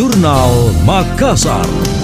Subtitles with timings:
[0.00, 1.99] Jurnal Makassar.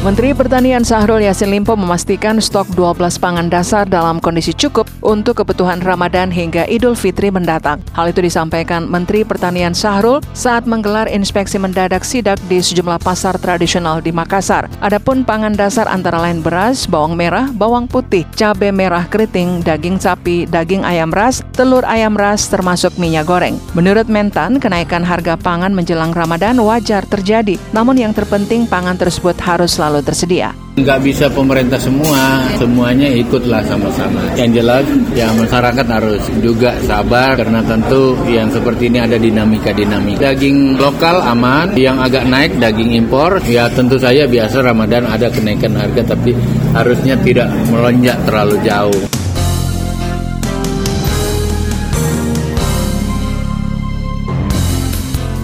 [0.00, 5.76] Menteri Pertanian Sahrul Yassin Limpo memastikan stok 12 pangan dasar dalam kondisi cukup untuk kebutuhan
[5.84, 7.84] Ramadan hingga Idul Fitri mendatang.
[7.92, 14.00] Hal itu disampaikan Menteri Pertanian Sahrul saat menggelar inspeksi mendadak sidak di sejumlah pasar tradisional
[14.00, 14.72] di Makassar.
[14.80, 20.48] Adapun pangan dasar antara lain beras, bawang merah, bawang putih, cabai merah keriting, daging sapi,
[20.48, 23.60] daging ayam ras, telur ayam ras termasuk minyak goreng.
[23.76, 27.60] Menurut Mentan, kenaikan harga pangan menjelang Ramadan wajar terjadi.
[27.76, 30.54] Namun yang terpenting pangan tersebut harus selalu selalu tersedia.
[30.78, 34.22] Nggak bisa pemerintah semua, semuanya ikutlah sama-sama.
[34.38, 40.30] Yang jelas, ya masyarakat harus juga sabar karena tentu yang seperti ini ada dinamika-dinamika.
[40.30, 45.74] Daging lokal aman, yang agak naik daging impor, ya tentu saja biasa Ramadan ada kenaikan
[45.74, 46.32] harga tapi
[46.72, 49.19] harusnya tidak melonjak terlalu jauh.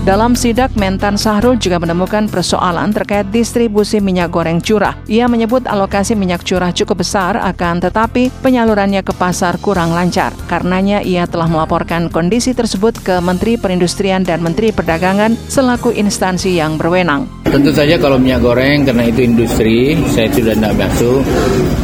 [0.07, 4.95] Dalam sidak, Mentan Sahrul juga menemukan persoalan terkait distribusi minyak goreng curah.
[5.11, 10.31] Ia menyebut alokasi minyak curah cukup besar, akan tetapi penyalurannya ke pasar kurang lancar.
[10.47, 16.79] Karenanya ia telah melaporkan kondisi tersebut ke Menteri Perindustrian dan Menteri Perdagangan selaku instansi yang
[16.79, 17.27] berwenang.
[17.47, 21.23] Tentu saja kalau minyak goreng karena itu industri, saya sudah tidak masuk.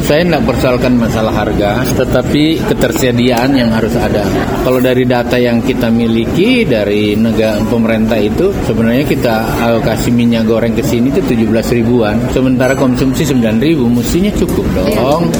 [0.02, 4.26] Saya tidak persoalkan masalah harga, tetapi ketersediaan yang harus ada.
[4.66, 10.74] Kalau dari data yang kita miliki dari negara pemerintah itu sebenarnya kita alokasi minyak goreng
[10.74, 15.30] ke sini itu 17 ribuan, sementara konsumsi 9 ribu, mestinya cukup dong.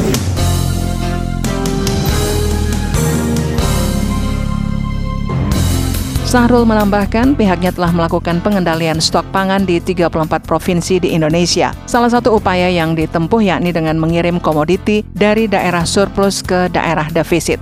[6.32, 11.76] Sahrul menambahkan pihaknya telah melakukan pengendalian stok pangan di 34 provinsi di Indonesia.
[11.84, 17.60] Salah satu upaya yang ditempuh yakni dengan mengirim komoditi dari daerah surplus ke daerah defisit.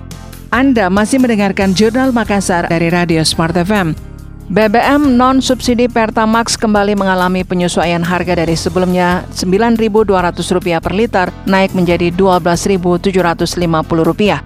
[0.55, 4.10] Anda masih mendengarkan Jurnal Makassar dari Radio Smart FM.
[4.51, 13.63] BBM non-subsidi Pertamax kembali mengalami penyesuaian harga dari sebelumnya Rp9.200 per liter naik menjadi Rp12.750.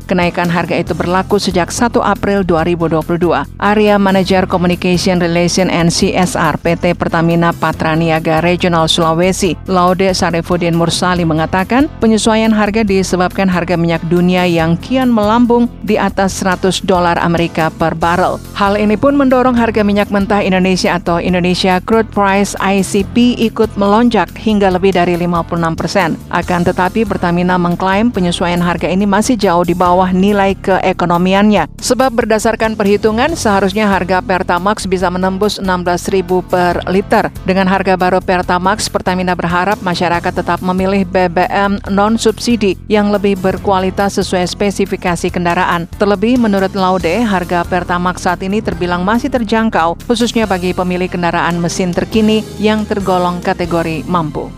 [0.05, 3.49] Kenaikan harga itu berlaku sejak 1 April 2022.
[3.57, 12.53] Area Manager Communication Relation and PT Pertamina Patraniaga Regional Sulawesi, Laude Sarifudin Mursali mengatakan penyesuaian
[12.53, 18.37] harga disebabkan harga minyak dunia yang kian melambung di atas 100 dolar Amerika per barrel.
[18.53, 23.79] Hal ini pun mendorong harga minyak minyak mentah Indonesia atau Indonesia Crude Price ICP ikut
[23.79, 26.19] melonjak hingga lebih dari 56 persen.
[26.35, 31.71] Akan tetapi Pertamina mengklaim penyesuaian harga ini masih jauh di bawah nilai keekonomiannya.
[31.79, 37.31] Sebab berdasarkan perhitungan seharusnya harga Pertamax bisa menembus 16.000 per liter.
[37.47, 44.43] Dengan harga baru Pertamax, Pertamina berharap masyarakat tetap memilih BBM non-subsidi yang lebih berkualitas sesuai
[44.51, 45.87] spesifikasi kendaraan.
[46.03, 51.61] Terlebih menurut Laude, harga Pertamax saat ini terbilang masih terjangkau terjangkau, khususnya bagi pemilik kendaraan
[51.61, 54.49] mesin terkini yang tergolong kategori mampu.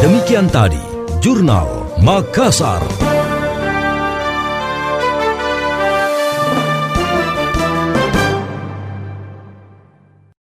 [0.00, 0.80] Demikian tadi,
[1.20, 1.68] Jurnal
[2.00, 3.09] Makassar.